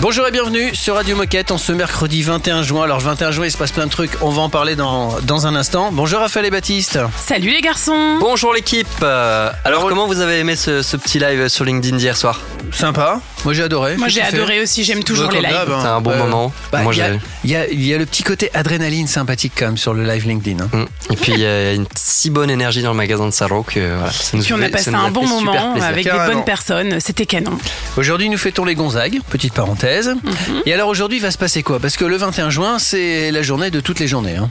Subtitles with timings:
[0.00, 2.84] Bonjour et bienvenue sur Radio Moquette en ce mercredi 21 juin.
[2.84, 5.46] Alors 21 juin, il se passe plein de trucs, on va en parler dans, dans
[5.46, 5.90] un instant.
[5.92, 6.98] Bonjour Raphaël et Baptiste.
[7.18, 11.48] Salut les garçons Bonjour l'équipe Euh, Alors comment vous avez aimé ce, ce petit live
[11.48, 12.40] sur LinkedIn d'hier soir?
[12.72, 13.96] Sympa, moi j'ai adoré.
[13.98, 15.54] Moi j'ai adoré aussi, j'aime toujours les lives.
[15.54, 15.76] hein.
[15.78, 16.50] C'était un bon moment.
[16.72, 17.20] Bah, Moi il y, a- j'ai...
[17.44, 20.04] il y a, il y a le petit côté adrénaline sympathique quand même sur le
[20.04, 20.64] live LinkedIn.
[20.64, 20.68] hein.
[20.72, 21.12] Mm.
[21.12, 23.96] Et puis il y a une si bonne énergie dans le magasin de Saro que
[23.96, 27.26] voilà, ça nous Puis on a passé un bon moment avec des bonnes personnes, c'était
[27.26, 27.58] canon.
[27.98, 29.89] Aujourd'hui, nous fêtons les Gonzagues, petite parenthèse.
[30.22, 30.62] Mhm.
[30.66, 31.78] Et alors aujourd'hui, il va se passer quoi?
[31.80, 34.36] Parce que le 21 juin, c'est la journée de toutes les journées.
[34.36, 34.50] hein.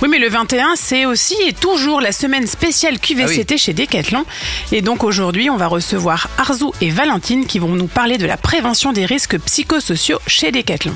[0.00, 4.24] Oui mais le 21 c'est aussi et toujours la semaine spéciale QVCT chez Decathlon.
[4.70, 8.36] Et donc aujourd'hui on va recevoir Arzou et Valentine qui vont nous parler de la
[8.36, 10.94] prévention des risques psychosociaux chez Decathlon.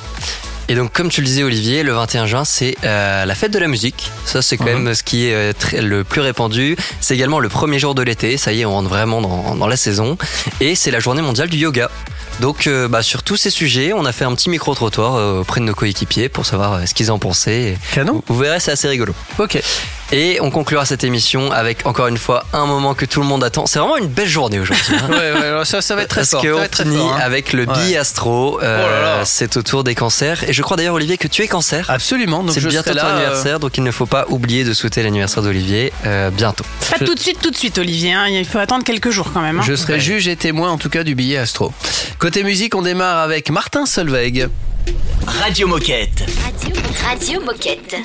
[0.68, 3.58] Et donc comme tu le disais Olivier, le 21 juin c'est euh, la fête de
[3.58, 4.10] la musique.
[4.24, 4.82] Ça c'est quand Mhm.
[4.82, 6.76] même ce qui est euh, très- le plus répandu.
[7.00, 8.36] C'est également le premier jour de l'été.
[8.36, 10.18] Ça y est, on rentre vraiment dans, dans la saison.
[10.60, 11.88] Et c'est la journée mondiale du yoga.
[12.40, 15.60] Donc euh, bah, sur tous ces sujets, on a fait un petit micro-trottoir euh, auprès
[15.60, 17.78] de nos coéquipiers pour savoir ce qu'ils en pensaient.
[17.94, 19.14] Canon Vous verrez, c'est assez rigolo.
[19.38, 19.58] Ok.
[20.12, 23.42] Et on conclura cette émission avec encore une fois un moment que tout le monde
[23.42, 23.66] attend.
[23.66, 24.94] C'est vraiment une belle journée aujourd'hui.
[24.94, 25.08] hein.
[25.10, 26.42] Ouais, ouais, ça, ça va être très Parce fort.
[26.42, 27.20] ça qu'on très finit fort, hein.
[27.22, 27.74] avec le Ouais.
[27.74, 28.60] billet astro.
[28.62, 29.24] Euh, Oh là là.
[29.24, 30.44] C'est autour des cancers.
[30.48, 31.90] Et je crois d'ailleurs, Olivier, que tu es cancer.
[31.90, 32.42] Absolument.
[32.44, 35.02] Donc C'est je bientôt ton euh, anniversaire, donc il ne faut pas oublier de souhaiter
[35.02, 36.64] l'anniversaire d'Olivier euh, bientôt.
[36.90, 38.26] Pas tout de suite, tout de suite Olivier, hein.
[38.28, 39.58] il faut attendre quelques jours quand même.
[39.58, 39.64] hein.
[39.66, 41.72] Je serai juge et témoin en tout cas du billet astro.
[42.18, 44.48] Côté musique, on démarre avec Martin Solveig.
[45.40, 46.24] Radio Moquette.
[46.44, 47.96] Radio, Radio Moquette.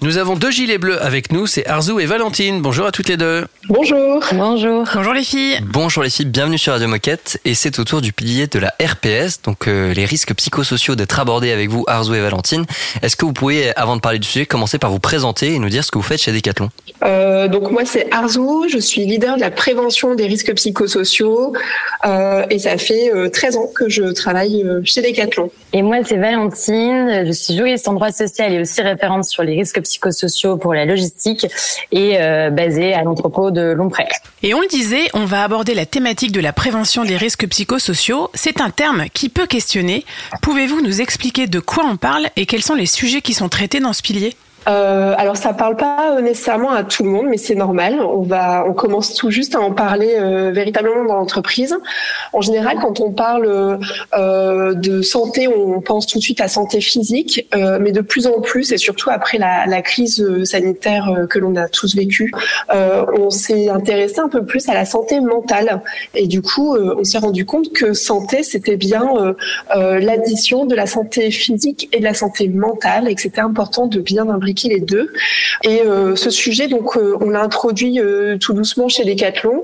[0.00, 2.60] Nous avons deux gilets bleus avec nous, c'est Arzou et Valentine.
[2.60, 3.46] Bonjour à toutes les deux.
[3.68, 4.24] Bonjour.
[4.32, 4.84] Bonjour.
[4.94, 5.58] Bonjour les filles.
[5.62, 8.74] Bonjour les filles, bienvenue sur Radio Moquette et c'est au tour du pilier de la
[8.82, 12.64] RPS, donc euh, les risques psychosociaux d'être abordés avec vous Arzo et Valentine.
[13.02, 15.68] Est-ce que vous pouvez, avant de parler du sujet, commencer par vous présenter et nous
[15.68, 16.70] dire ce que vous faites chez Decathlon?
[17.04, 21.52] Euh, donc moi c'est Arzou, je suis leader de la prévention des risques psychosociaux
[22.04, 25.50] euh, et ça fait euh, 13 ans que je travaille euh, chez Decathlon.
[25.72, 27.24] Et moi, c'est Valentine.
[27.26, 30.74] Je suis juriste en droit social et aussi aussi référente sur les risques psychosociaux pour
[30.74, 31.46] la logistique
[31.90, 32.18] et
[32.50, 33.57] basée à l'entrepôt de
[34.42, 38.30] Et on le disait, on va aborder la thématique de la prévention des risques psychosociaux.
[38.34, 40.04] C'est un terme qui peut questionner.
[40.42, 43.80] Pouvez-vous nous expliquer de quoi on parle et quels sont les sujets qui sont traités
[43.80, 44.36] dans ce pilier?
[44.68, 48.00] Euh, alors ça parle pas nécessairement à tout le monde, mais c'est normal.
[48.00, 51.76] On va, on commence tout juste à en parler euh, véritablement dans l'entreprise.
[52.32, 53.78] En général, quand on parle
[54.14, 58.26] euh, de santé, on pense tout de suite à santé physique, euh, mais de plus
[58.26, 62.32] en plus, et surtout après la, la crise sanitaire euh, que l'on a tous vécue,
[62.74, 65.82] euh, on s'est intéressé un peu plus à la santé mentale.
[66.14, 69.34] Et du coup, on s'est rendu compte que santé, c'était bien
[69.74, 74.00] l'addition de la santé physique et de la santé mentale, et que c'était important de
[74.00, 75.12] bien imbriquer les deux.
[75.62, 79.62] Et euh, ce sujet, donc, euh, on l'a introduit euh, tout doucement chez Decathlon,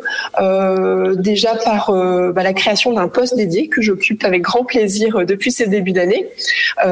[1.17, 1.93] déjà par
[2.33, 6.29] bah, la création d'un poste dédié que j'occupe avec grand plaisir depuis ces débuts d'année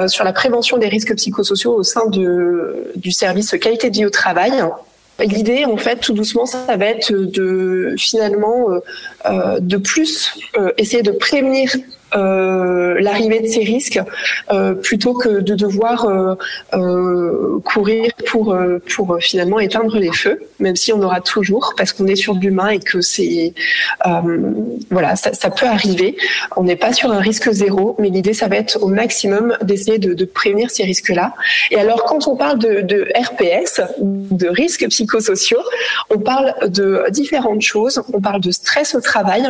[0.08, 4.10] sur la prévention des risques psychosociaux au sein de, du service qualité de vie au
[4.10, 4.52] travail.
[5.20, 8.68] L'idée, en fait, tout doucement, ça va être de finalement
[9.28, 10.34] de plus
[10.78, 11.70] essayer de prévenir
[12.14, 14.00] l'arrivée de ces risques
[14.50, 16.34] euh, plutôt que de devoir euh,
[16.74, 21.92] euh courir pour euh, pour finalement éteindre les feux, même si on aura toujours parce
[21.92, 23.54] qu'on est sur l'humain et que c'est
[24.90, 26.16] voilà ça, peut arriver.
[26.56, 29.98] On n'est pas sur un risque zéro, mais l'idée ça va être au maximum d'essayer
[29.98, 31.34] de, prévenir ces risques-là.
[31.70, 35.62] Et alors quand on parle de RPS, de risques psychosociaux,
[36.10, 38.02] on parle de différentes choses.
[38.12, 39.48] On parle de stress au travail,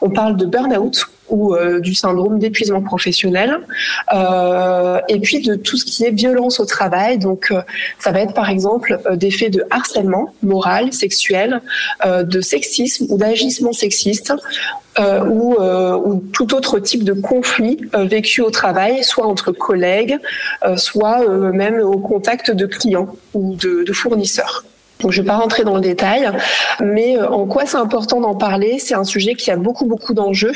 [0.00, 3.58] on parle de burn-out ou euh, du syndrome d'épuisement professionnel,
[4.12, 7.18] euh, et puis de tout ce qui est violence au travail.
[7.18, 7.62] Donc, euh,
[7.98, 11.60] ça va être par exemple des faits de harcèlement moral, sexuel,
[12.04, 14.32] de sexisme ou d'agissement sexiste.
[14.98, 20.16] ou, ou, tout autre type de conflit vécu au travail, soit entre collègues,
[20.76, 24.64] soit même au contact de clients ou de fournisseurs.
[25.00, 26.30] Donc, je ne vais pas rentrer dans le détail,
[26.80, 28.78] mais euh, en quoi c'est important d'en parler?
[28.78, 30.52] C'est un sujet qui a beaucoup, beaucoup d'enjeux,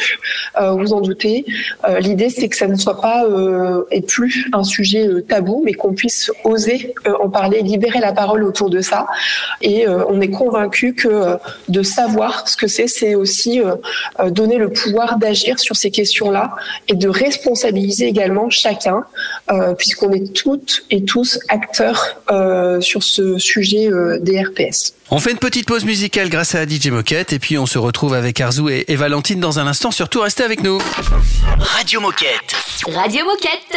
[0.58, 1.44] euh, vous en doutez.
[1.86, 5.74] Euh, L'idée, c'est que ça ne soit pas euh, et plus un sujet tabou, mais
[5.74, 9.06] qu'on puisse oser en parler, libérer la parole autour de ça.
[9.60, 11.36] Et on est convaincu que
[11.68, 13.60] de savoir ce que c'est, c'est aussi
[14.28, 16.54] donner le pouvoir d'agir sur ces questions-là
[16.88, 19.04] et de responsabiliser également chacun,
[19.76, 22.20] puisqu'on est toutes et tous acteurs
[22.80, 23.90] sur ce sujet
[24.38, 24.94] RPS.
[25.10, 28.14] On fait une petite pause musicale grâce à DJ Moquette et puis on se retrouve
[28.14, 29.90] avec Arzou et, Valentine dans un instant.
[29.90, 30.78] Surtout, restez avec nous.
[31.58, 32.54] Radio Moquette.
[32.86, 33.76] Radio Moquette.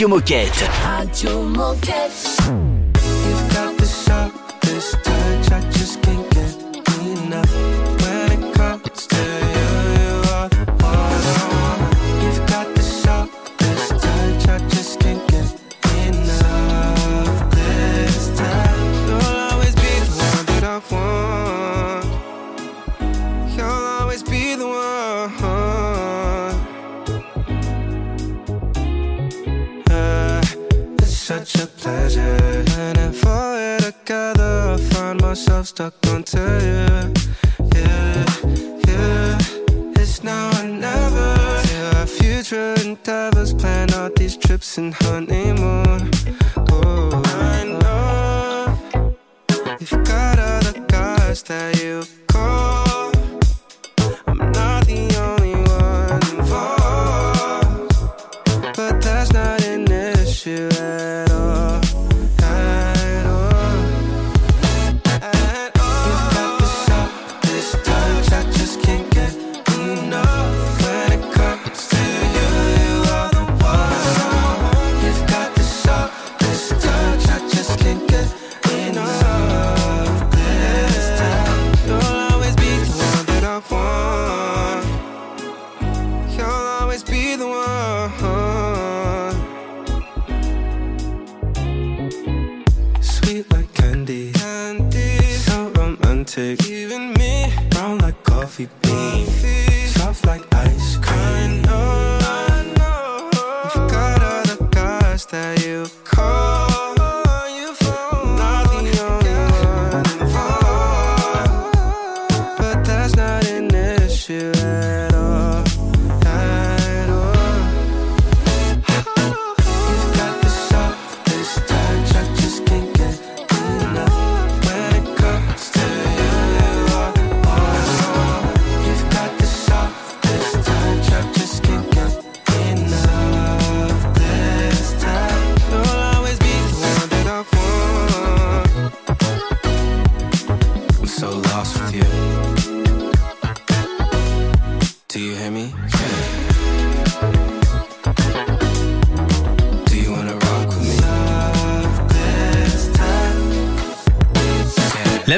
[0.00, 0.66] Radio Moquette.
[1.42, 2.29] Moquette.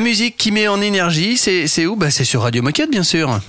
[0.02, 1.96] Musique qui met en énergie, c'est où?
[1.96, 3.40] Bah, C'est sur Radio Moquette, bien sûr.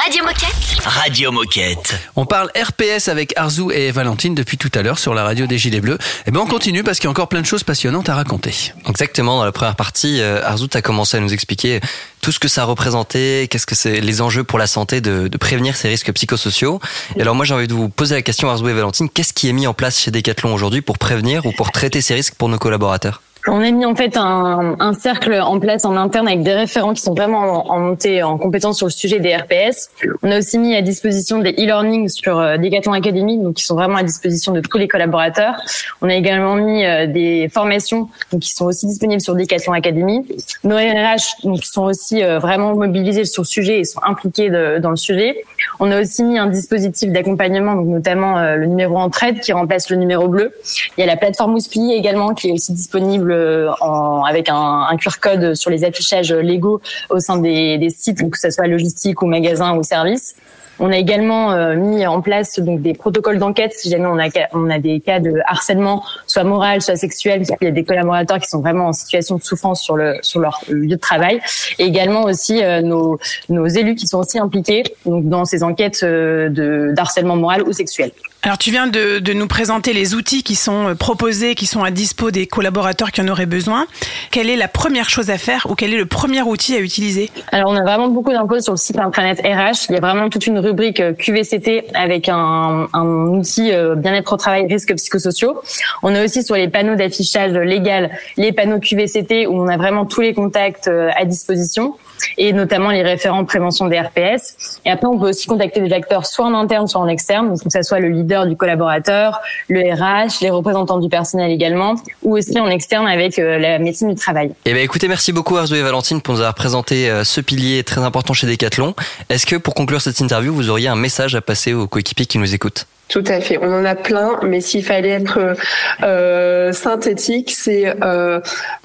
[0.00, 0.82] Radio Moquette.
[0.84, 1.94] Radio Moquette.
[2.16, 5.58] On parle RPS avec Arzou et Valentine depuis tout à l'heure sur la radio des
[5.58, 5.98] Gilets Bleus.
[6.26, 8.72] Et ben on continue parce qu'il y a encore plein de choses passionnantes à raconter.
[8.88, 11.80] Exactement, dans la première partie, euh, Arzout a commencé à nous expliquer
[12.22, 15.36] tout ce que ça représentait, qu'est-ce que c'est les enjeux pour la santé de, de
[15.36, 16.80] prévenir ces risques psychosociaux.
[17.16, 19.48] Et alors moi j'ai envie de vous poser la question Arzou et Valentine, qu'est-ce qui
[19.48, 22.48] est mis en place chez Decathlon aujourd'hui pour prévenir ou pour traiter ces risques pour
[22.48, 23.20] nos collaborateurs?
[23.46, 26.94] On a mis en fait un, un cercle en place en interne avec des référents
[26.94, 29.90] qui sont vraiment en, en montée en compétence sur le sujet des RPS.
[30.22, 33.74] On a aussi mis à disposition des e-learning sur euh, Decathlon Academy, donc qui sont
[33.74, 35.56] vraiment à disposition de tous les collaborateurs.
[36.00, 40.26] On a également mis euh, des formations donc qui sont aussi disponibles sur Decathlon Academy.
[40.64, 44.50] Nos RH donc qui sont aussi euh, vraiment mobilisés sur le sujet et sont impliqués
[44.80, 45.44] dans le sujet.
[45.80, 49.90] On a aussi mis un dispositif d'accompagnement, donc notamment euh, le numéro entraide qui remplace
[49.90, 50.52] le numéro bleu.
[50.96, 53.32] Il y a la plateforme Ouspli également qui est aussi disponible
[53.80, 58.18] en, avec un, un QR code sur les affichages légaux au sein des, des sites,
[58.18, 60.36] donc que ce soit logistique ou magasin ou service.
[60.80, 64.28] On a également euh, mis en place donc des protocoles d'enquête si jamais on a
[64.52, 67.40] on a des cas de harcèlement, soit moral, soit sexuel.
[67.40, 70.16] parce qu'il y a des collaborateurs qui sont vraiment en situation de souffrance sur le
[70.22, 71.40] sur leur lieu de travail.
[71.78, 76.00] Et également aussi euh, nos nos élus qui sont aussi impliqués donc dans ces enquêtes
[76.02, 78.10] euh, de d'harcèlement moral ou sexuel.
[78.44, 81.82] Alors tu viens de, de nous présenter les outils qui sont euh, proposés, qui sont
[81.82, 83.86] à dispo des collaborateurs qui en auraient besoin.
[84.30, 87.30] Quelle est la première chose à faire ou quel est le premier outil à utiliser?
[87.52, 89.86] Alors, on a vraiment beaucoup d'infos sur le site internet RH.
[89.88, 94.34] Il y a vraiment toute une rubrique euh, QVCT avec un, un outil euh, bien-être
[94.34, 95.62] au travail, risques psychosociaux.
[96.02, 100.04] On a aussi sur les panneaux d'affichage légal les panneaux QVCT où on a vraiment
[100.04, 101.94] tous les contacts à disposition
[102.38, 104.80] et notamment les référents prévention des RPS.
[104.84, 107.62] Et après, on peut aussi contacter des acteurs soit en interne, soit en externe, donc
[107.62, 112.36] que ce soit le leader du collaborateur, le RH, les représentants du personnel également, ou
[112.36, 114.52] aussi en externe avec euh, la médecine du travail.
[114.64, 117.84] Eh ben écoutez, merci beaucoup Arzo et Valentine pour nous avoir présenté euh, ce pilier
[117.84, 118.94] très important chez Decathlon.
[119.28, 122.38] Est-ce que pour conclure cette interview, vous auriez un message à passer aux coéquipiers qui
[122.38, 122.86] nous écoutent?
[123.08, 123.58] Tout à fait.
[123.58, 125.56] On en a plein, mais s'il fallait être
[126.02, 128.40] euh, synthétique, c'est euh,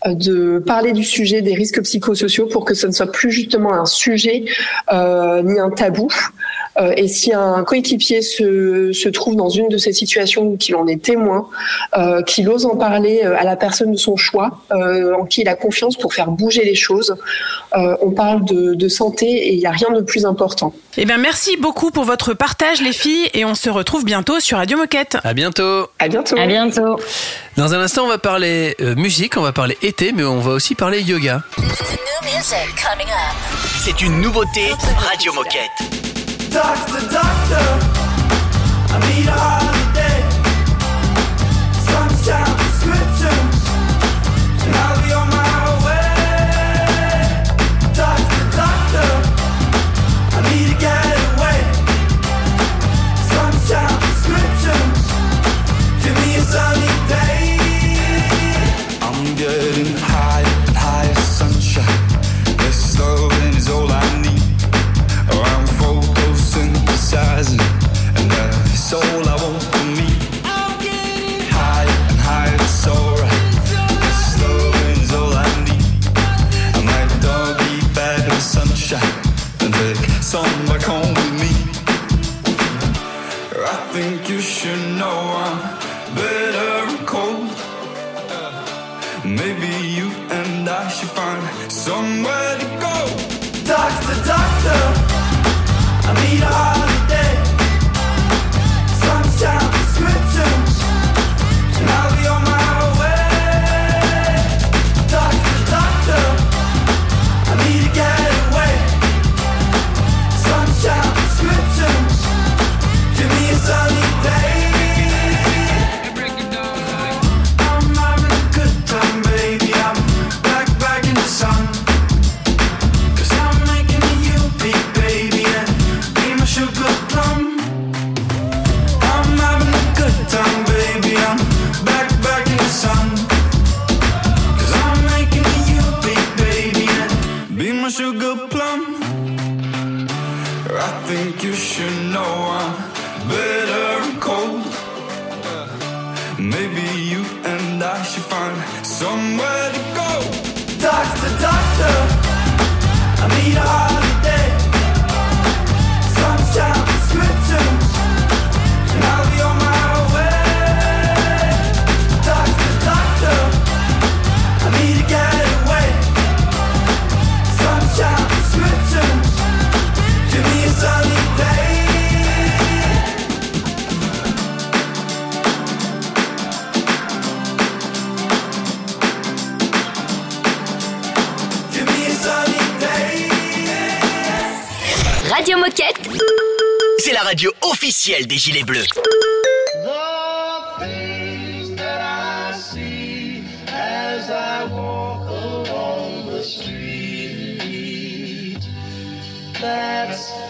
[0.06, 3.86] de parler du sujet des risques psychosociaux pour que ce ne soit plus justement un
[3.86, 4.46] sujet
[4.92, 6.10] euh, ni un tabou.
[6.80, 10.76] Euh, et si un coéquipier se, se trouve dans une de ces situations ou qu'il
[10.76, 11.48] en est témoin,
[11.98, 15.42] euh, qu'il ose en parler euh, à la personne de son choix, euh, en qui
[15.42, 17.16] il a confiance pour faire bouger les choses,
[17.76, 20.74] euh, on parle de, de santé et il n'y a rien de plus important.
[20.98, 24.58] Eh bien, merci beaucoup pour votre partage, les filles, et on se retrouve bientôt sur
[24.58, 25.18] Radio Moquette.
[25.24, 25.88] À bientôt.
[26.00, 26.38] À bientôt.
[26.38, 26.98] À bientôt.
[27.58, 30.76] Dans un instant, on va parler musique, on va parler été, mais on va aussi
[30.76, 31.42] parler yoga.
[33.84, 34.62] C'est une nouveauté
[34.98, 35.99] Radio Moquette.
[36.52, 37.68] Doctor, doctor,
[38.92, 40.20] I need a holiday.
[41.86, 42.69] Sunshine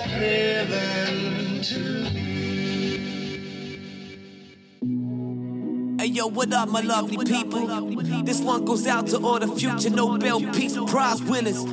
[0.09, 2.39] heaven to me.
[5.99, 7.65] Hey yo, what up, my lovely people?
[8.23, 11.63] This one goes out to all the future Nobel Peace Prize winners.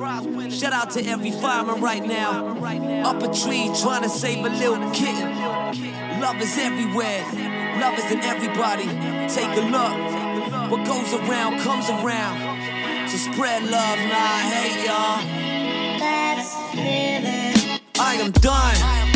[0.56, 2.56] Shout out to every fireman right now.
[3.04, 5.35] Up a tree trying to save a little kitten.
[6.26, 7.22] Love is everywhere.
[7.78, 8.86] Love is in everybody.
[9.28, 10.72] Take a look.
[10.72, 13.08] What goes around comes around.
[13.08, 15.22] So spread love, nah, hate, y'all.
[16.00, 17.80] That's living.
[17.96, 19.15] I am done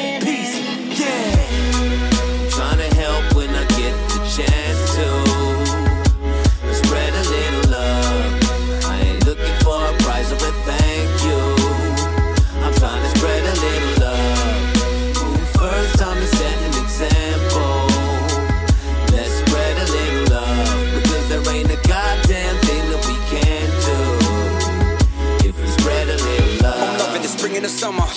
[27.81, 28.11] Love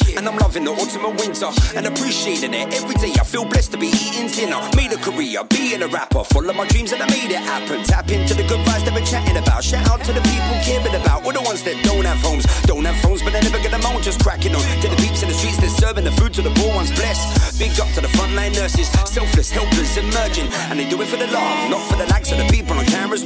[0.54, 3.12] loving the autumn and winter and appreciating it every day.
[3.18, 4.60] I feel blessed to be eating dinner.
[4.76, 6.22] Made a career, being a rapper.
[6.24, 7.82] Follow my dreams and I made it happen.
[7.84, 9.64] Tap into the good vibes that we're chatting about.
[9.64, 11.24] Shout out to the people caring about.
[11.24, 13.84] All the ones that don't have homes, don't have phones, but they never get them
[13.86, 14.02] on.
[14.02, 15.58] Just cracking on to the peeps in the streets.
[15.58, 16.92] They're serving the food to the poor ones.
[16.92, 17.58] Blessed.
[17.58, 21.28] Big up to the frontline nurses, selfless, helpless, emerging, and they do it for the
[21.28, 23.24] love, not for the likes of the people on cameras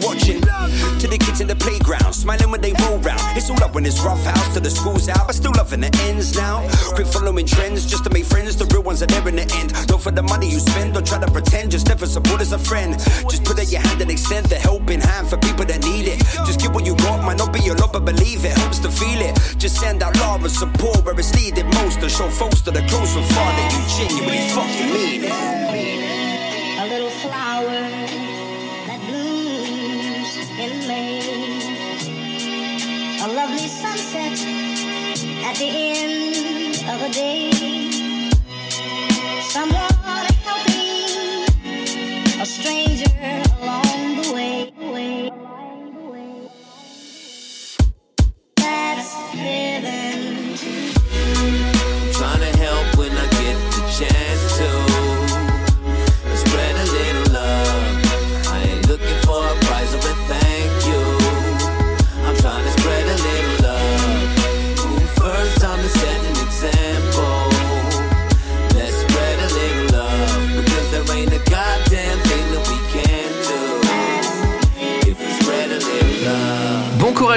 [3.50, 6.36] All up when it's rough house to the school's out, but still loving the ends
[6.36, 6.68] now.
[6.94, 8.56] Quit following trends just to make friends.
[8.56, 9.72] The real ones are there in the end.
[9.86, 11.70] Don't for the money you spend, don't try to pretend.
[11.70, 12.98] Just never support as a friend.
[13.30, 16.18] Just put out your hand and extend the helping hand for people that need it.
[16.44, 18.90] Just give what you got, might not be your lot, but believe it helps to
[18.90, 19.34] feel it.
[19.56, 22.00] Just send out love and support where it's needed most.
[22.00, 25.32] To show folks that are close and far that you genuinely fucking mean it.
[26.82, 28.27] A little flower
[33.78, 34.38] sunset
[35.46, 37.50] at the end of a day.
[39.54, 41.46] Someone helping
[42.40, 43.08] a stranger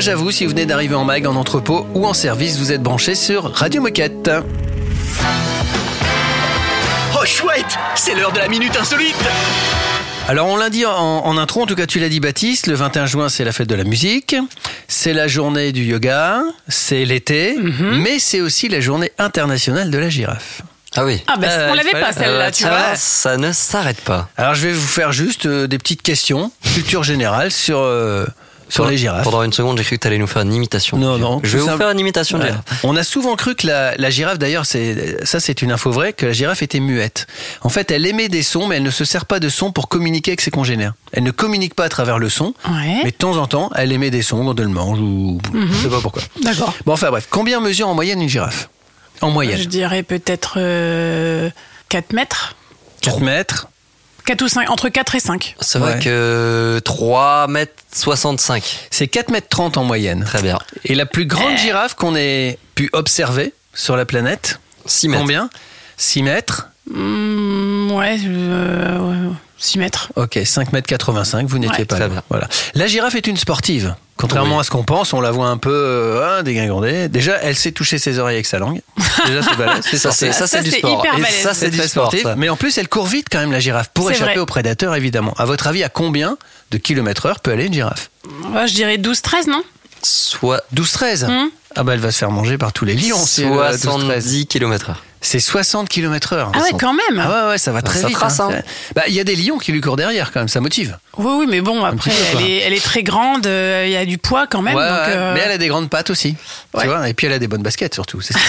[0.02, 2.72] courage à vous si vous venez d'arriver en mag, en entrepôt ou en service, vous
[2.72, 4.32] êtes branchés sur Radio Moquette.
[7.14, 9.14] Oh chouette, c'est l'heure de la minute insolite.
[10.28, 12.74] Alors on l'a dit en, en intro, en tout cas tu l'as dit Baptiste, le
[12.74, 14.36] 21 juin c'est la fête de la musique,
[14.88, 17.56] c'est la journée du yoga, c'est l'été,
[17.94, 20.64] mais c'est aussi la journée internationale de la girafe.
[20.96, 21.24] Ah oui.
[21.28, 22.96] Ah, bah, on l'avait pas, celle-là, Euh, tu ça vois.
[22.96, 24.30] Ça ne s'arrête pas.
[24.36, 28.26] Alors je vais vous faire juste euh, des petites questions, culture générale sur, euh,
[28.72, 29.24] sur les girafes.
[29.24, 30.98] Pendant une seconde, j'ai cru que tu allais nous faire une imitation.
[30.98, 31.40] Non, non.
[31.44, 31.78] Je vais vous simple.
[31.80, 32.50] faire une imitation de Ouais.
[32.50, 32.66] girafe.
[32.84, 36.14] On a souvent cru que la, la girafe, d'ailleurs, c'est ça, c'est une info vraie,
[36.14, 37.28] que la girafe était muette.
[37.62, 39.90] En fait, elle émet des sons, mais elle ne se sert pas de sons pour
[39.90, 40.94] communiquer avec ses congénères.
[41.12, 43.02] Elle ne communique pas à travers le son, Ouais.
[43.04, 45.68] mais de temps en temps, elle émet des sons quand elle mange ou Mhm.
[45.72, 46.22] je sais pas pourquoi.
[46.44, 46.74] D'accord.
[46.86, 48.70] Bon, enfin bref, combien mesure en moyenne une girafe?
[49.22, 51.50] En moyenne, Je dirais peut-être euh,
[51.90, 52.56] 4 mètres.
[53.02, 53.68] 4 mètres.
[54.26, 55.56] 4 ou 5, entre 4 et 5.
[55.60, 56.00] C'est vrai Ouais.
[56.00, 58.88] que 3 mètres 65.
[58.92, 60.24] C'est 4 mètres 30 en moyenne.
[60.24, 60.60] Très bien.
[60.86, 61.28] Et la plus Euh.
[61.28, 65.22] grande girafe qu'on ait pu observer sur la planète, 6 mètres.
[65.22, 65.50] combien?
[65.98, 69.16] 6 mètres Hmm, ouais, euh, ouais,
[69.62, 70.12] 6 mètres.
[70.16, 71.86] Ok, 5 mètres 85, vous n'étiez Ouais.
[71.86, 72.22] pas bien.
[72.30, 72.50] Voilà.
[72.74, 73.96] La girafe est une sportive.
[74.18, 74.62] Contrairement Oui.
[74.62, 77.08] à ce qu'on pense, on la voit un peu euh, hein.
[77.10, 78.82] Déjà, elle sait toucher ses oreilles avec sa langue.
[79.26, 79.84] Déjà, c'est balèze.
[79.90, 81.00] C'est Ça, c'est, ça, c'est Ça, du c'est sport.
[81.00, 81.36] hyper Et balèze.
[81.42, 82.08] ça, c'est C'est du très sport.
[82.08, 82.24] sportif.
[82.24, 82.36] ça.
[82.36, 84.40] Mais en plus, elle court vite quand même, la girafe, pour C'est échapper vrai.
[84.42, 85.34] aux prédateurs, évidemment.
[85.38, 86.38] À votre avis, à combien
[86.72, 88.10] de kilomètres heure peut aller une girafe?
[88.54, 89.64] Ouais, je dirais 12-13, non?
[90.04, 91.50] Soit 12-13 Hmm.
[91.76, 93.24] Ah bah elle va se faire manger par tous les lions.
[93.24, 93.78] si elle a 12-13.
[93.80, 95.04] 70 km heure.
[95.24, 96.52] C'est 60 km heure.
[96.56, 97.20] Ah ouais, quand même.
[97.24, 98.18] Ah ouais, ouais, ça va très Ça vite.
[98.18, 98.50] trace, hein.
[98.52, 100.98] C'est- Bah, il y a des lions qui lui courent derrière quand même, ça motive.
[101.18, 103.98] Oui, oui, mais bon, après, peu, elle, est, elle est très grande, euh, il y
[103.98, 104.76] a du poids quand même.
[104.76, 106.36] Ouais, donc, euh, Mais elle a des grandes pattes aussi.
[106.74, 106.82] Ouais.
[106.82, 108.20] Tu vois Et puis elle a des bonnes baskets surtout.
[108.22, 108.40] C'est ça.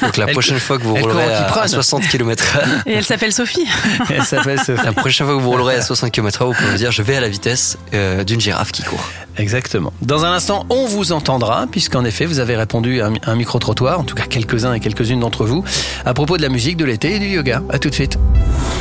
[0.02, 1.62] Donc la Elle prochaine fois que vous roulerez à, kiprone.
[1.64, 3.66] à 60 km heure, Et elle s'appelle Sophie.
[4.10, 4.84] Elle s'appelle Sophie.
[4.84, 7.02] la prochaine fois que vous roulerez à 60 km heure, vous pouvez me dire je
[7.02, 9.08] vais à la vitesse euh, d'une girafe qui court.
[9.38, 9.92] Exactement.
[10.02, 13.98] Dans un instant, on vous entendra, puisqu'en effet, vous avez répondu à un, un micro-trottoir,
[13.98, 15.64] en tout cas quelques-uns et quelques-unes d'entre vous,
[16.12, 17.62] à propos de la musique, de l'été et du yoga.
[17.70, 18.18] À tout de suite.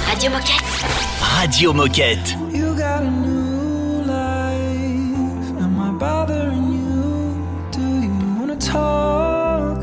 [0.06, 0.66] Radio Moquette.
[1.22, 2.36] Radio Moquette.
[2.54, 5.62] You got a new life.
[5.62, 7.72] Am I bothering you?
[7.72, 9.80] Do you wanna talk?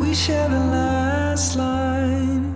[0.00, 2.54] We share the last line.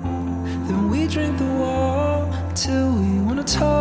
[0.67, 3.80] Then we drink the wall till we wanna talk.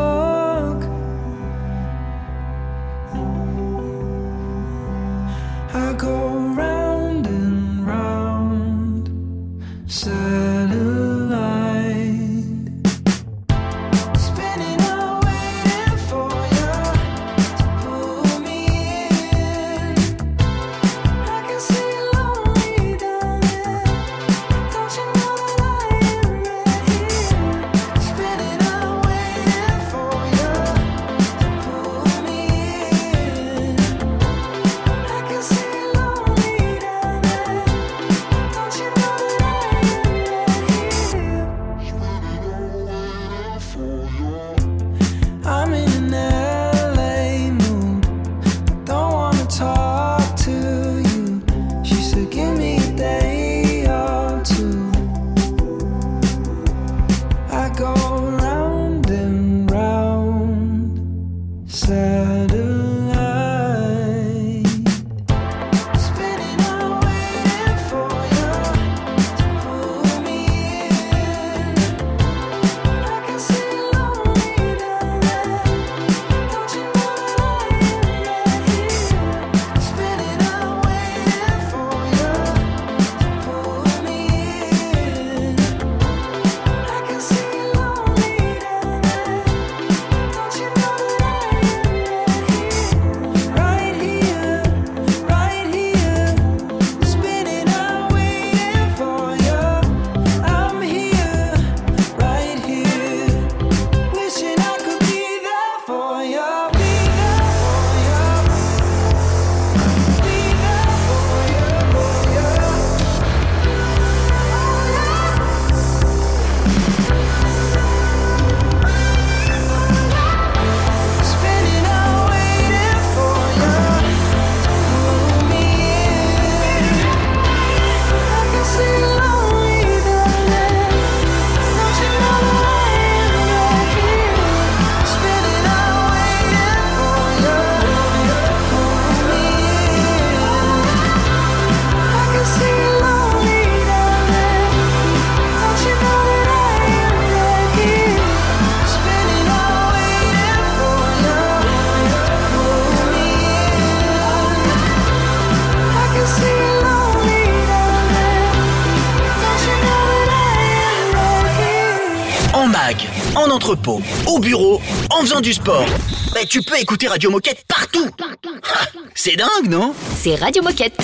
[163.69, 165.85] Entrepôt, au bureau, en faisant du sport.
[166.33, 168.09] Bah, tu peux écouter Radio Moquette partout.
[168.19, 169.93] Ah, C'est dingue, non?
[170.17, 170.97] C'est Radio Moquette.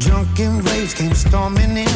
[0.00, 1.86] Drunken raves came storming in.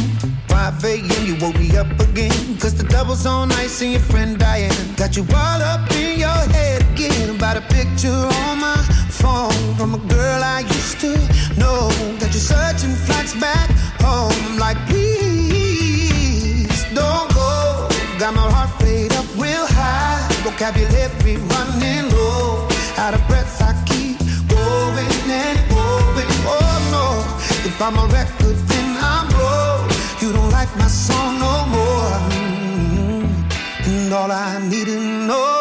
[0.46, 1.26] 5 a.m.
[1.26, 2.30] You woke me up again.
[2.60, 6.28] Cause the double's on ice and your friend Diane got you all up in your
[6.54, 7.34] head again.
[7.34, 8.99] About a picture on my
[9.80, 11.12] from a girl I used to
[11.56, 11.88] know.
[12.20, 13.70] That you're searching flights back
[14.04, 14.58] home.
[14.58, 17.88] Like, please don't go.
[18.20, 20.20] Got my heart rate up real high.
[20.44, 22.68] Vocabulary running low.
[22.98, 24.18] Out of breath, I keep
[24.52, 26.30] going and going.
[26.56, 27.06] Oh no.
[27.64, 29.88] If I'm a record, then I'm broke.
[30.20, 32.16] You don't like my song no more.
[32.36, 33.24] Mm.
[33.88, 35.59] And all I need to know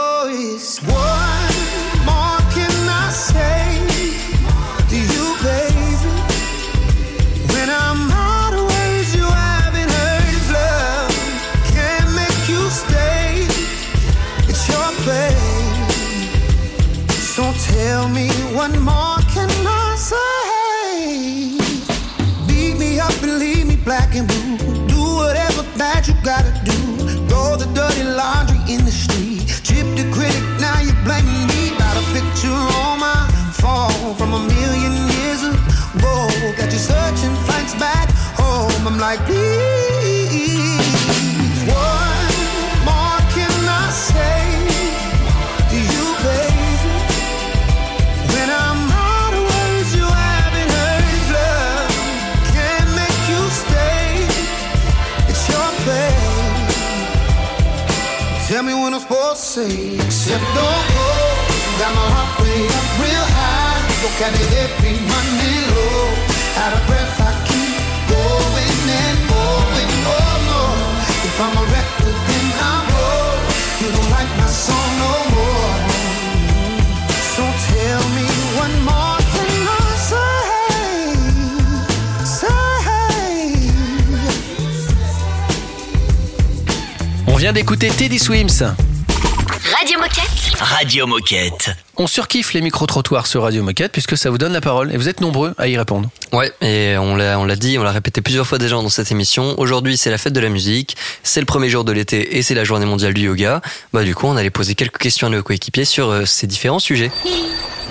[87.28, 88.64] On vient d'écouter Teddy Swims.
[90.62, 91.72] Radio Moquette.
[91.96, 95.08] On surkiffe les micro-trottoirs sur Radio Moquette puisque ça vous donne la parole et vous
[95.08, 96.10] êtes nombreux à y répondre.
[96.34, 99.12] Ouais, et on l'a, on l'a dit, on l'a répété plusieurs fois déjà dans cette
[99.12, 99.58] émission.
[99.58, 102.56] Aujourd'hui, c'est la fête de la musique, c'est le premier jour de l'été et c'est
[102.56, 103.62] la journée mondiale du yoga.
[103.94, 106.80] Bah, du coup, on allait poser quelques questions à nos coéquipiers sur euh, ces différents
[106.80, 107.12] sujets.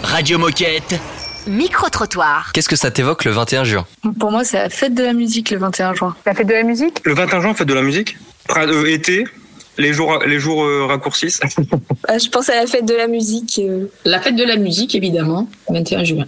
[0.03, 1.01] Radio Moquette.
[1.47, 2.53] Micro-trottoir.
[2.53, 3.87] Qu'est-ce que ça t'évoque le 21 juin?
[4.21, 6.15] Pour moi, c'est la fête de la musique le 21 juin.
[6.27, 7.01] La fête de la musique?
[7.05, 8.19] Le 21 juin, fête de la musique?
[8.57, 9.25] Euh, été,
[9.79, 11.41] les jours, les jours euh, raccourcissent.
[12.09, 13.61] Je pense à la fête de la musique.
[14.05, 16.27] La fête de la musique, évidemment, 21 juin.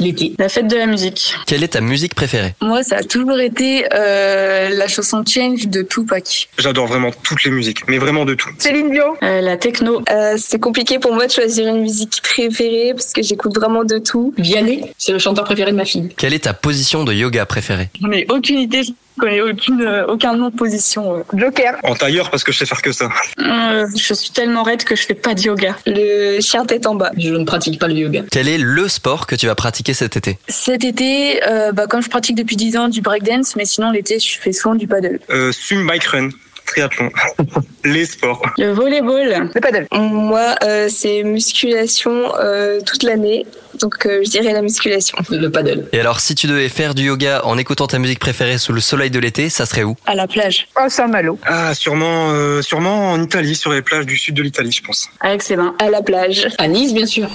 [0.00, 0.34] L'été.
[0.38, 1.34] La fête de la musique.
[1.46, 2.54] Quelle est ta musique préférée?
[2.60, 6.48] Moi, ça a toujours été euh, la chanson Change de Tupac.
[6.58, 8.50] J'adore vraiment toutes les musiques, mais vraiment de tout.
[8.58, 9.14] Céline Dion.
[9.22, 10.02] Euh, la techno.
[10.10, 13.98] Euh, c'est compliqué pour moi de choisir une musique préférée parce que j'écoute vraiment de
[13.98, 14.34] tout.
[14.38, 16.08] Vianney, c'est le chanteur préféré de ma fille.
[16.16, 17.88] Quelle est ta position de yoga préférée?
[18.00, 18.82] J'en ai aucune idée,
[19.22, 21.14] connais aucune, euh, aucun nom de position.
[21.18, 21.22] euh.
[21.32, 21.76] Joker.
[21.84, 23.08] En tailleur parce que je sais faire que ça.
[23.38, 25.76] Euh, je suis tellement raide que je fais pas de yoga.
[25.86, 27.12] Le chien tête en bas.
[27.16, 28.22] Je ne pratique pas le yoga.
[28.32, 30.38] Quel est le sport que tu vas pratiquer cet été?
[30.48, 34.18] Cet été, euh, bah, comme je pratique depuis 10 ans du breakdance, mais sinon l'été,
[34.18, 35.20] je fais souvent du paddle.
[35.30, 36.30] Euh, swim, bike, run.
[36.72, 37.10] Triathlon.
[37.84, 38.42] les sports.
[38.58, 39.50] Le volleyball.
[39.54, 39.86] Le paddle.
[39.92, 43.44] Moi, euh, c'est musculation euh, toute l'année,
[43.80, 45.18] donc euh, je dirais la musculation.
[45.30, 45.86] Le paddle.
[45.92, 48.80] Et alors, si tu devais faire du yoga en écoutant ta musique préférée sous le
[48.80, 49.96] soleil de l'été, ça serait où?
[50.06, 50.68] À la plage.
[50.80, 51.38] Oh, Saint-Malo.
[51.44, 55.08] Ah, sûrement, euh, sûrement en Italie, sur les plages du sud de l'Italie, je pense.
[55.20, 55.74] Avec ses mains.
[55.78, 56.48] À la plage.
[56.58, 57.28] À Nice, bien sûr.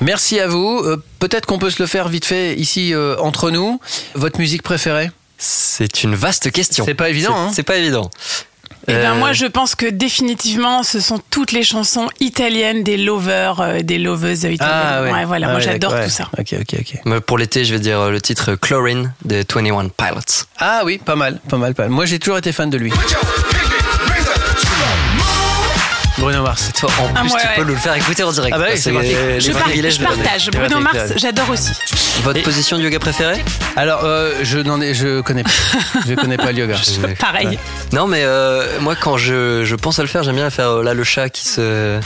[0.00, 0.80] Merci à vous.
[0.84, 3.78] Euh, Peut-être qu'on peut se le faire vite fait ici euh, entre nous.
[4.14, 5.10] Votre musique préférée?
[5.36, 6.84] C'est une vaste question.
[6.86, 7.52] C'est pas évident, C'est- hein?
[7.54, 8.10] C'est pas évident.
[8.88, 12.96] Eh ben Euh, moi, je pense que définitivement, ce sont toutes les chansons italiennes des
[12.96, 14.58] lovers, euh, des loveuses italiennes.
[14.60, 15.12] Ah ouais.
[15.12, 16.28] Ouais, voilà, Ah moi ouais, j'adore tout ça.
[16.38, 17.20] Ok, ok, ok.
[17.20, 20.46] Pour l'été, je vais dire euh, le titre Chlorine de 21 Pilots.
[20.58, 21.92] Ah oui, pas mal, pas mal, pas mal.
[21.92, 22.92] Moi, j'ai toujours été fan de lui.
[26.18, 26.70] Bruno Mars.
[26.78, 27.52] Toi, en Ah, plus, ouais, tu ouais.
[27.56, 28.54] peux nous le faire écouter en direct.
[28.54, 30.50] Ah bah oui, c'est les Je, par- je partage.
[30.50, 31.70] Bruno Mars, j'adore aussi.
[32.22, 33.42] Votre position de yoga préférée
[33.76, 35.50] Alors, euh, je n'en ai, je connais pas.
[36.06, 36.76] je connais pas le yoga.
[37.18, 37.58] Pareil.
[37.92, 40.82] Non, mais euh, moi, quand je, je pense à le faire, j'aime bien faire euh,
[40.82, 41.98] là le chat qui se.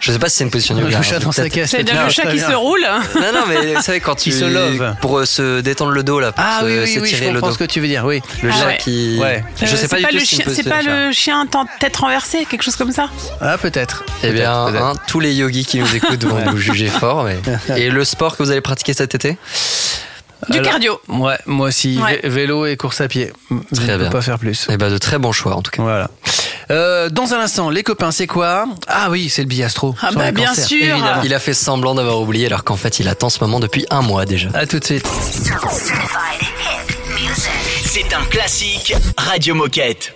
[0.00, 1.02] Je sais pas si c'est une position de Le yoga.
[1.02, 1.70] chat hein, dans sa caisse.
[1.70, 2.86] C'est le chat qui se roule.
[3.16, 4.30] Non, non, mais vous savez, quand tu.
[4.32, 4.94] se love.
[5.00, 6.32] Pour euh, se détendre le dos, là.
[6.32, 8.20] Pour Ah se- oui, oui, oui, je comprends ce que tu veux dire, oui.
[8.42, 9.18] Le Ah chat qui.
[9.20, 9.42] Ouais.
[9.60, 11.46] Je Euh, sais pas c'est du tout si c'est pas le chien
[11.80, 13.08] tête renversée, quelque chose comme ça.
[13.40, 14.04] Ah, peut-être.
[14.22, 17.24] Eh bien, hein, tous les yogis qui nous écoutent vont nous juger fort.
[17.24, 17.38] mais-
[17.76, 19.36] Et le sport que vous allez pratiquer cet été?
[20.48, 21.00] Du Alors, cardio.
[21.08, 21.98] Ouais, moi aussi.
[21.98, 22.20] Ouais.
[22.22, 23.32] Vé- Vélo et course à pied.
[23.50, 24.66] Je Très ne peux pas faire plus.
[24.70, 25.82] Eh ben, de très bons choix en tout cas.
[25.82, 26.10] Voilà.
[26.70, 28.66] Euh, dans un instant, les copains, c'est quoi?
[28.86, 29.94] Ah oui, c'est le billastro.
[30.02, 30.76] Ah bah, bien cancer, sûr.
[30.76, 31.22] évidemment.
[31.24, 34.02] Il a fait semblant d'avoir oublié alors qu'en fait il attend ce moment depuis un
[34.02, 34.48] mois déjà.
[34.54, 35.08] À tout de suite.
[37.84, 40.14] C'est un classique Radio Moquette.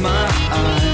[0.00, 0.89] My eye.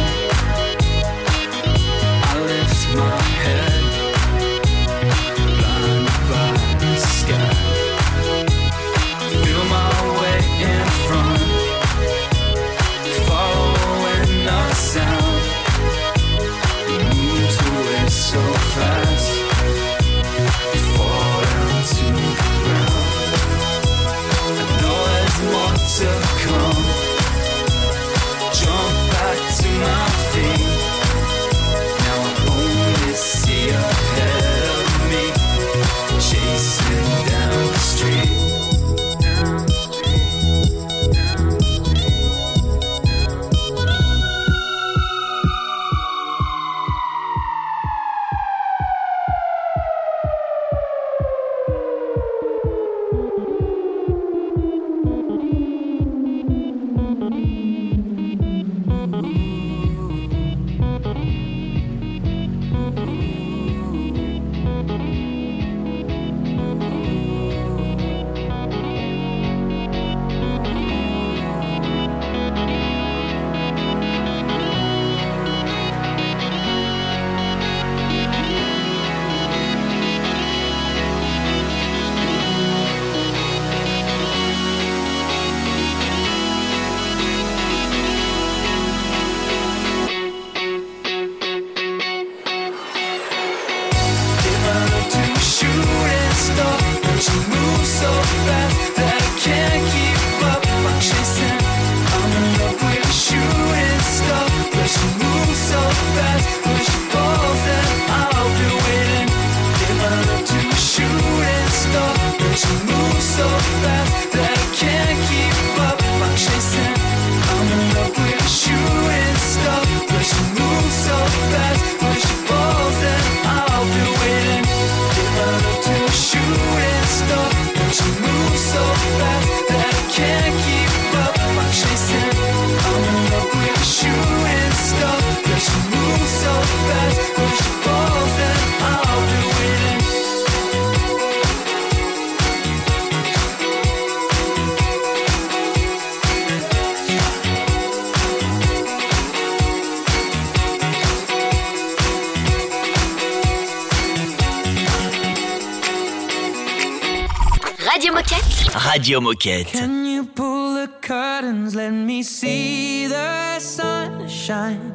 [157.96, 158.84] Radio Moquette.
[158.92, 159.68] Radio Moquette.
[159.68, 161.74] Can you pull the curtains?
[161.74, 164.92] Let me see the sunshine.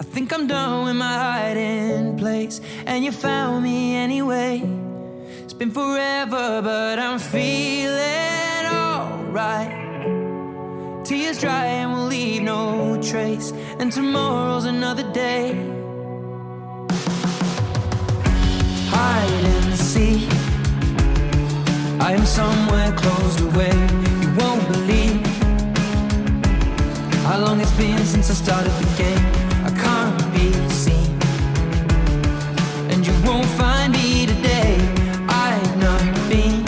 [0.00, 4.60] I think I'm done with my hiding place, and you found me anyway.
[5.44, 9.70] It's been forever, but I'm feeling alright.
[11.04, 15.54] Tears dry and we'll leave no trace, and tomorrow's another day.
[18.90, 19.63] Hide and seek.
[22.06, 23.72] I am somewhere closed away.
[24.20, 25.24] You won't believe
[27.24, 29.24] how long it's been since I started the game.
[29.64, 31.16] I can't be seen,
[32.92, 34.76] and you won't find me today.
[35.30, 36.62] I've not been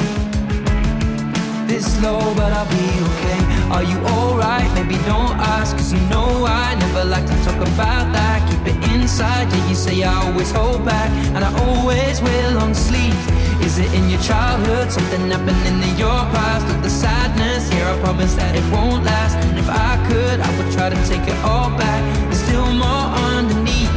[1.67, 3.41] this low, but I'll be okay.
[3.75, 4.73] Are you alright?
[4.73, 8.41] Maybe don't ask, cause you know I never like to talk about that.
[8.49, 12.73] Keep it inside, yeah, you say I always hold back, and I always wear long
[12.73, 13.46] sleeves.
[13.79, 14.91] It in your childhood?
[14.91, 16.65] Something happening in your past?
[16.75, 17.71] Or the sadness?
[17.71, 19.37] Here, I promise that it won't last.
[19.37, 22.03] And if I could, I would try to take it all back.
[22.25, 23.07] There's still more
[23.37, 23.93] underneath.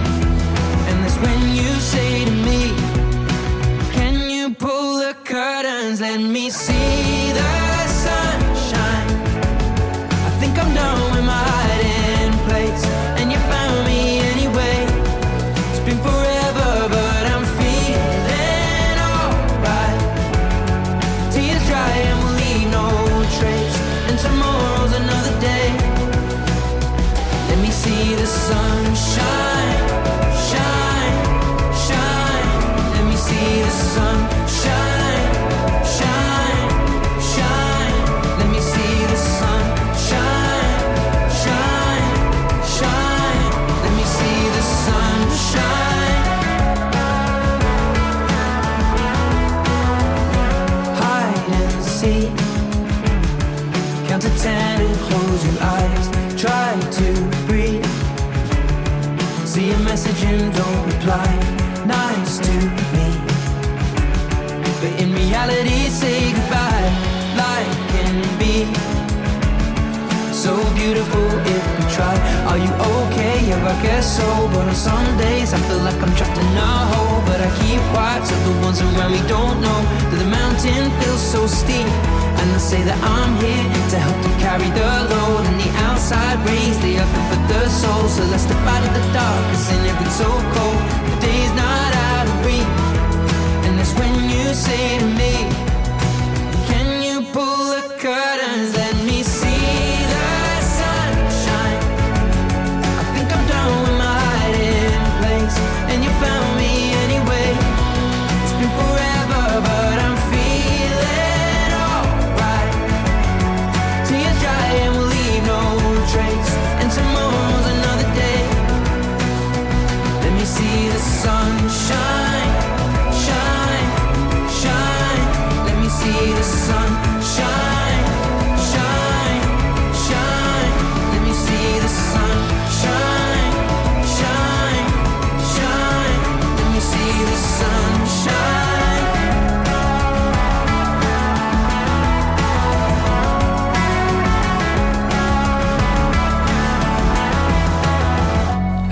[0.90, 2.76] And that's when you say to me,
[3.94, 6.02] Can you pull the curtains?
[6.02, 7.19] Let me see
[74.70, 77.22] on some days, I feel like I'm trapped in a hole.
[77.26, 81.22] But I keep quiet so the ones around me don't know that the mountain feels
[81.22, 81.90] so steep.
[82.40, 85.44] And I say that I'm here to help to carry the load.
[85.50, 88.06] And the outside rays, they are for the soul.
[88.08, 91.92] So let's step out of the dark, cause in it's so cold, the day's not
[92.14, 92.78] out of reach.
[93.66, 95.49] And that's when you say to me,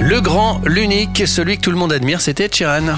[0.08, 2.95] Le grand, l'unique, celui que tout le monde admire, c'était Sheeran.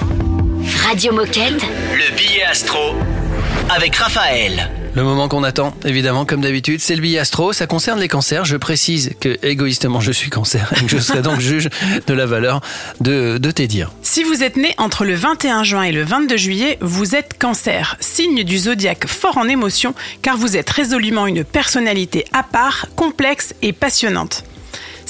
[0.88, 1.60] Radio Moquette.
[1.92, 2.94] Le billet astro
[3.68, 4.70] avec Raphaël.
[4.94, 7.52] Le moment qu'on attend, évidemment, comme d'habitude, c'est le billet astro.
[7.52, 8.46] Ça concerne les cancers.
[8.46, 11.70] Je précise que, égoïstement, je suis cancer et que je serai donc juge
[12.06, 12.62] de la valeur
[13.02, 13.92] de, de tes dires.
[14.04, 17.98] Si vous êtes né entre le 21 juin et le 22 juillet, vous êtes cancer,
[18.00, 23.56] signe du zodiaque fort en émotion, car vous êtes résolument une personnalité à part, complexe
[23.64, 24.44] et passionnante.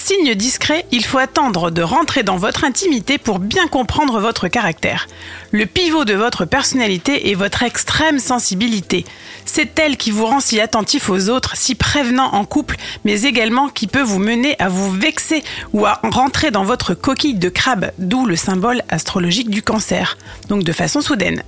[0.02, 5.08] Signe discret, il faut attendre de rentrer dans votre intimité pour bien comprendre votre caractère.
[5.52, 9.04] Le pivot de votre personnalité est votre extrême sensibilité.
[9.44, 13.68] C'est elle qui vous rend si attentif aux autres, si prévenant en couple, mais également
[13.68, 15.44] qui peut vous mener à vous vexer
[15.74, 20.64] ou à rentrer dans votre coquille de crabe, d'où le symbole astrologique du cancer, donc
[20.64, 21.44] de façon soudaine.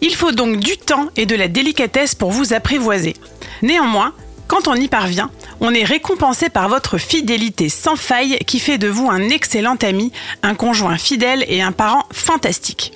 [0.00, 3.14] Il faut donc du temps et de la délicatesse pour vous apprivoiser.
[3.60, 4.14] Néanmoins,
[4.52, 5.30] quand on y parvient,
[5.62, 10.12] on est récompensé par votre fidélité sans faille qui fait de vous un excellent ami,
[10.42, 12.92] un conjoint fidèle et un parent fantastique.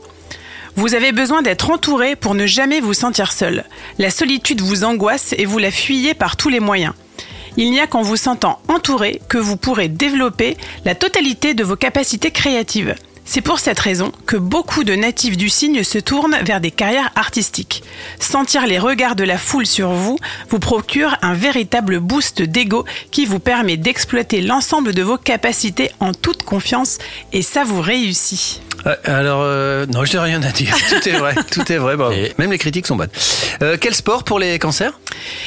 [0.74, 3.64] Vous avez besoin d'être entouré pour ne jamais vous sentir seul.
[3.98, 6.92] La solitude vous angoisse et vous la fuyez par tous les moyens.
[7.57, 11.76] Il n'y a qu'en vous sentant entouré que vous pourrez développer la totalité de vos
[11.76, 12.94] capacités créatives.
[13.28, 17.10] C'est pour cette raison que beaucoup de natifs du signe se tournent vers des carrières
[17.16, 17.82] artistiques.
[18.20, 20.16] Sentir les regards de la foule sur vous
[20.48, 26.12] vous procure un véritable boost d'ego qui vous permet d'exploiter l'ensemble de vos capacités en
[26.14, 26.98] toute confiance
[27.32, 28.62] et ça vous réussit.
[28.84, 30.76] Ouais, alors, euh, non, je n'ai rien à dire.
[30.88, 31.96] Tout est vrai, tout est vrai.
[31.96, 32.14] bravo.
[32.38, 33.10] Même les critiques sont bonnes.
[33.62, 34.92] Euh, quel sport pour les cancers?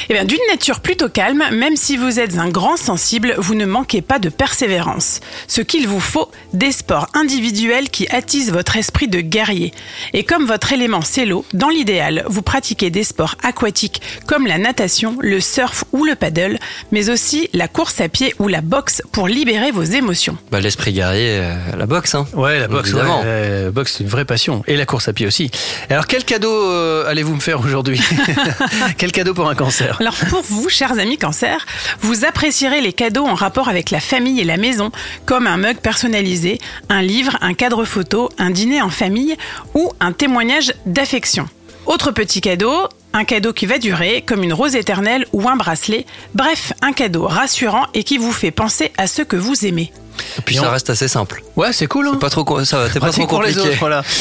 [0.09, 3.65] Eh bien, d'une nature plutôt calme, même si vous êtes un grand sensible, vous ne
[3.65, 5.21] manquez pas de persévérance.
[5.47, 9.73] Ce qu'il vous faut, des sports individuels qui attisent votre esprit de guerrier.
[10.13, 14.57] Et comme votre élément c'est l'eau, dans l'idéal, vous pratiquez des sports aquatiques comme la
[14.57, 16.57] natation, le surf ou le paddle,
[16.91, 20.37] mais aussi la course à pied ou la boxe pour libérer vos émotions.
[20.51, 22.15] Bah, l'esprit guerrier, euh, la boxe.
[22.15, 22.25] Hein.
[22.33, 23.21] Ouais, la boxe, Évidemment.
[23.21, 24.63] ouais, boxe, c'est une vraie passion.
[24.67, 25.51] Et la course à pied aussi.
[25.89, 28.01] Alors, quel cadeau euh, allez-vous me faire aujourd'hui
[28.97, 31.65] Quel cadeau pour un cancer Alors pour vous, chers amis cancer,
[32.01, 34.91] vous apprécierez les cadeaux en rapport avec la famille et la maison,
[35.25, 36.59] comme un mug personnalisé,
[36.89, 39.35] un livre, un cadre photo, un dîner en famille
[39.73, 41.45] ou un témoignage d'affection.
[41.85, 46.05] Autre petit cadeau, un cadeau qui va durer, comme une rose éternelle ou un bracelet.
[46.33, 49.91] Bref, un cadeau rassurant et qui vous fait penser à ceux que vous aimez.
[50.37, 51.43] Et puis ça reste assez simple.
[51.57, 52.07] Ouais, c'est cool.
[52.07, 53.69] Hein Pas trop, ça va, t'es pas trop pour les compliqué.
[53.71, 54.03] autres, voilà.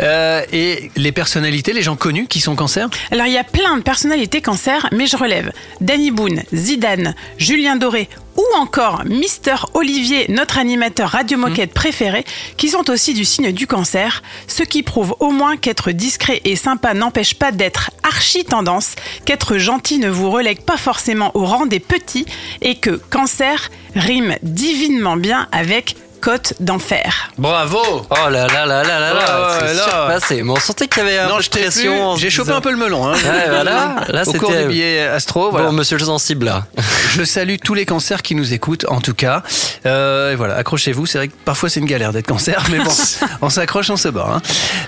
[0.00, 3.76] Euh, et les personnalités, les gens connus qui sont cancers Alors il y a plein
[3.76, 8.08] de personnalités cancer, mais je relève Danny Boone, Zidane, Julien Doré
[8.38, 12.24] ou encore Mister Olivier, notre animateur radio moquette préféré,
[12.56, 16.54] qui sont aussi du signe du cancer, ce qui prouve au moins qu'être discret et
[16.54, 21.66] sympa n'empêche pas d'être archi tendance, qu'être gentil ne vous relègue pas forcément au rang
[21.66, 22.26] des petits
[22.62, 27.30] et que cancer rime divinement bien avec côte d'enfer.
[27.38, 27.78] Bravo
[28.10, 30.42] Oh là là là là là là, Ouais, c'est.
[30.42, 32.16] Mais on sentait qu'il y avait un Non, peu de pression.
[32.16, 33.06] J'ai chopé un peu le melon.
[33.08, 33.14] Hein.
[33.14, 33.96] Ouais, voilà.
[34.08, 35.50] Là, Au cours c'était- des billets astro.
[35.50, 35.66] Voilà.
[35.68, 36.66] Bon, monsieur le sensible là.
[37.10, 39.42] Je salue tous les cancers qui nous écoutent, en tout cas.
[39.86, 41.06] Euh, et voilà, accrochez-vous.
[41.06, 42.90] C'est vrai que parfois c'est une galère d'être cancer, mais bon,
[43.42, 44.28] on s'accroche, on se bat.
[44.36, 44.42] hein.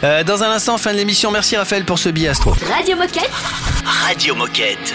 [0.05, 1.31] Euh, dans un instant, fin de l'émission.
[1.31, 2.55] Merci Raphaël pour ce billet astro.
[2.77, 3.31] Radio Moquette.
[4.07, 4.95] Radio Moquette.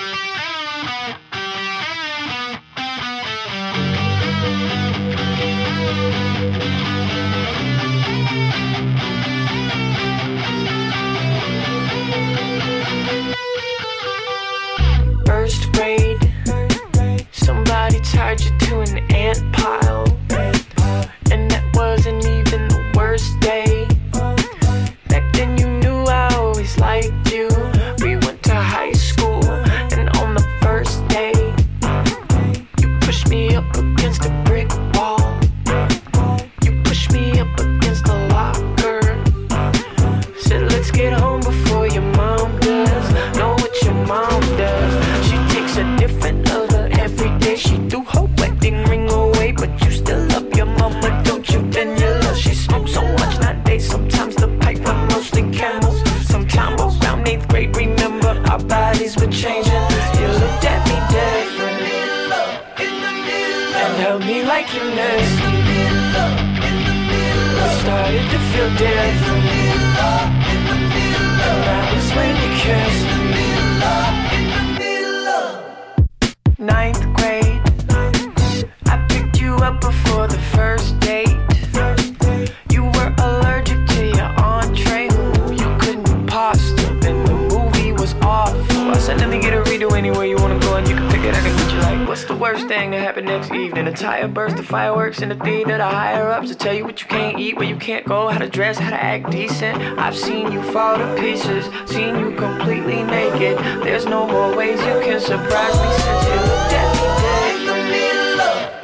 [95.21, 97.75] In the theater, the higher ups to tell you what you can't eat, where you
[97.75, 99.77] can't go, how to dress, how to act decent.
[99.99, 103.57] I've seen you fall to pieces, seen you completely naked.
[103.83, 107.91] There's no more ways you can surprise me since you looked at me different.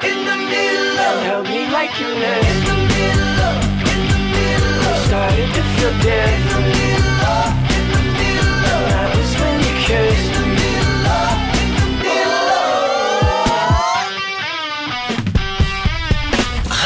[0.03, 2.67] And held me like you missed.
[5.07, 6.76] Started to feel different.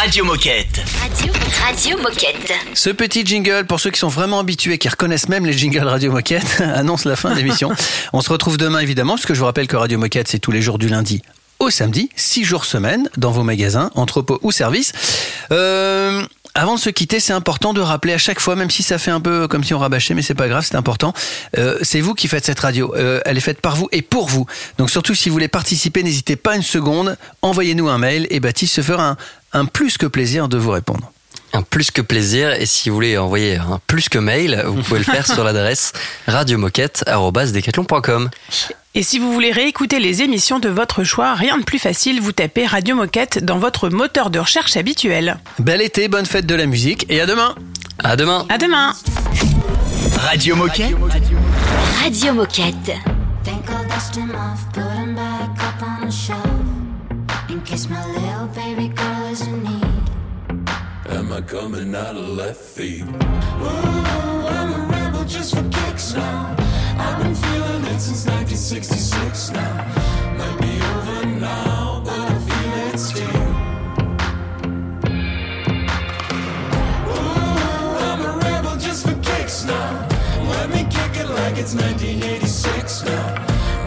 [0.01, 0.81] Radio Moquette.
[0.99, 1.31] Radio,
[1.63, 2.53] Radio Moquette.
[2.73, 6.11] Ce petit jingle, pour ceux qui sont vraiment habitués, qui reconnaissent même les jingles Radio
[6.11, 7.71] Moquette, annonce la fin de l'émission.
[8.13, 10.49] On se retrouve demain évidemment, parce que je vous rappelle que Radio Moquette, c'est tous
[10.49, 11.21] les jours du lundi
[11.59, 14.93] au samedi, 6 jours semaine, dans vos magasins, entrepôts ou services.
[15.51, 16.23] Euh,
[16.55, 19.11] avant de se quitter, c'est important de rappeler à chaque fois, même si ça fait
[19.11, 21.13] un peu comme si on rabâchait, mais c'est pas grave, c'est important.
[21.57, 22.93] Euh, c'est vous qui faites cette radio.
[22.95, 24.47] Euh, elle est faite par vous et pour vous.
[24.79, 27.15] Donc surtout, si vous voulez participer, n'hésitez pas une seconde.
[27.41, 29.17] Envoyez-nous un mail et Baptiste se fera un,
[29.53, 31.11] un plus que plaisir de vous répondre.
[31.53, 32.53] Un plus que plaisir.
[32.53, 35.91] Et si vous voulez envoyer un plus que mail, vous pouvez le faire sur l'adresse
[36.27, 38.29] radiomoquette.com.
[38.93, 42.33] Et si vous voulez réécouter les émissions de votre choix, rien de plus facile, vous
[42.33, 45.37] tapez Radio Moquette dans votre moteur de recherche habituel.
[45.59, 47.55] Bel été, bonne fête de la musique et à demain.
[47.99, 48.45] À demain.
[48.49, 48.93] À demain.
[50.19, 50.95] Radio Moquette.
[52.03, 52.91] Radio Moquette.
[53.43, 53.91] Think I'll
[61.41, 63.09] Am coming out of left field?
[63.09, 66.55] Ooh, I'm a rebel just for kicks now.
[66.99, 69.87] I've been feeling it since 1966 now.
[70.37, 73.41] Might be over now, but I feel it still.
[77.09, 80.07] Ooh, I'm a rebel just for kicks now.
[80.47, 83.35] Let me kick it like it's 1986 now.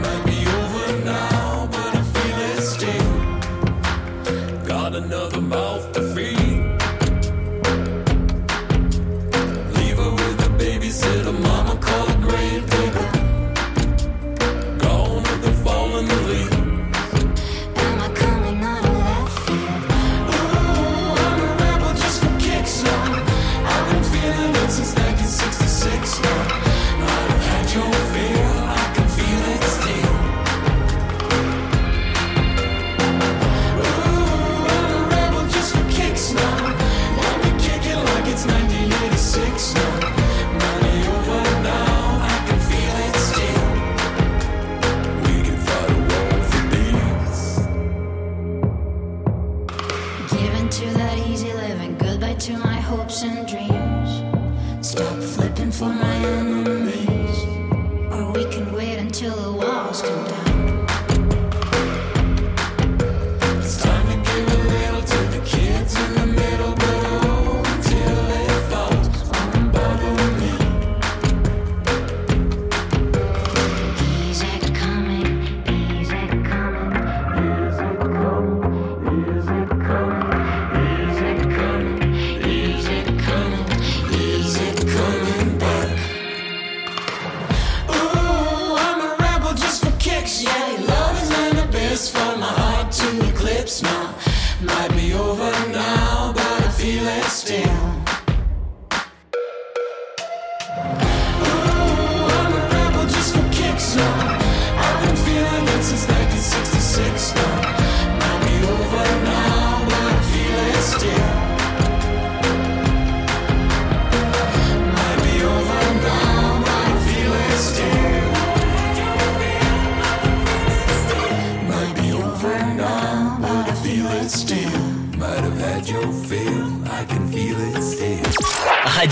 [0.02, 3.14] Might be over now, but I feel it still.
[4.66, 5.93] Got another mouth
[11.04, 11.43] a babysitter,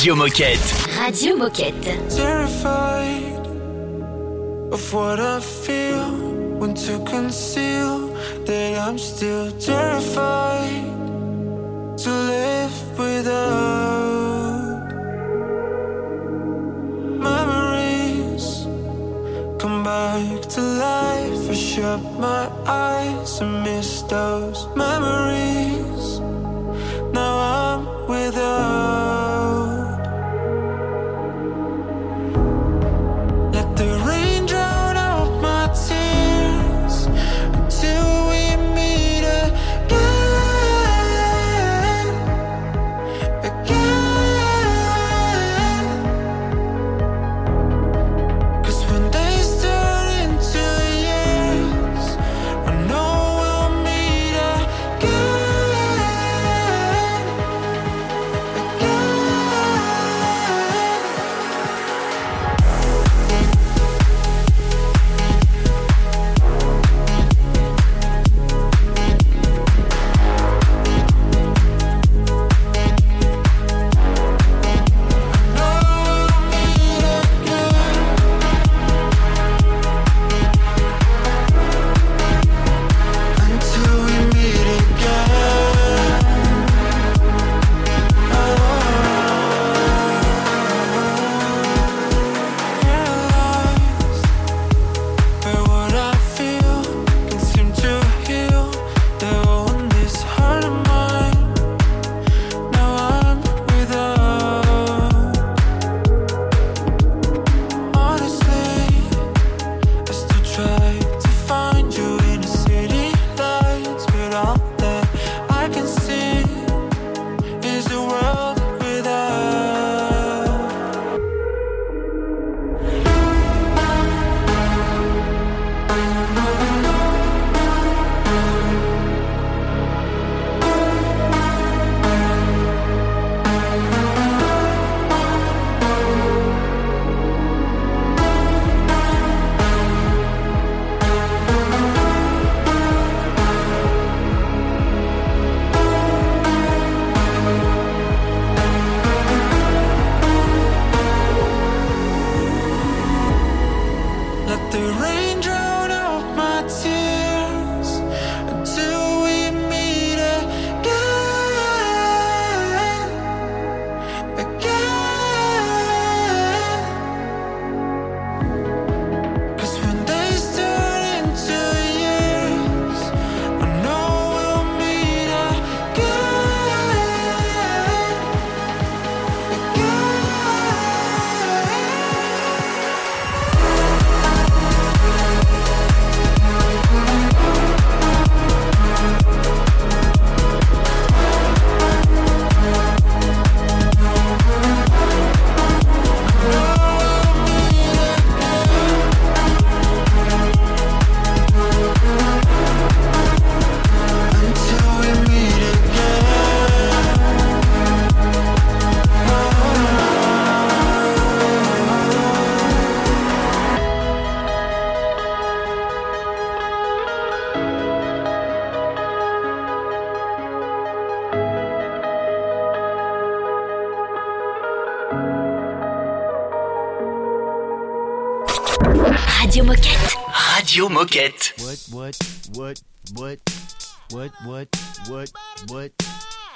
[0.02, 0.58] Radio Moquette.
[0.98, 1.94] Radio Moquette.
[2.08, 3.46] Terrified
[4.72, 6.10] of what I feel
[6.58, 8.08] when to conceal
[8.44, 10.90] that I'm still terrified
[11.98, 14.90] to live without
[17.22, 18.66] memories
[19.60, 21.48] come back to life.
[21.48, 24.66] I shut my eyes and miss those.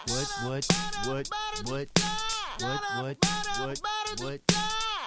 [0.08, 0.66] what, what,
[1.06, 1.28] what,
[1.64, 1.88] what, what,
[2.60, 3.18] what, what,
[3.58, 3.80] what,
[4.18, 5.06] what, what,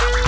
[0.00, 0.27] Oh!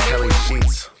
[0.09, 1.00] Kelly sheets.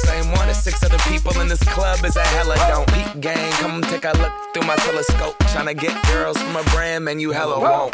[0.07, 2.87] same one as six other people in this club is a hella don't.
[2.93, 5.37] Peak gang, come take a look through my telescope.
[5.53, 7.93] Tryna get girls from a brand, man, you hella won't.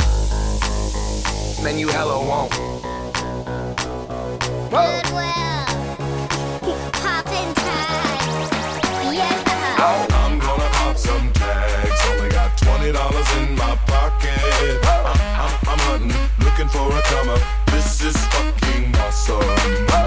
[1.63, 2.51] Man, you hella won't.
[4.69, 5.21] Goodwill.
[9.13, 10.05] Yeah.
[10.19, 12.01] I'm gonna pop some tags.
[12.11, 14.85] Only got twenty dollars in my pocket.
[14.85, 17.41] I'm, I'm, I'm hunting, looking for a come up.
[17.67, 20.06] This is fucking awesome.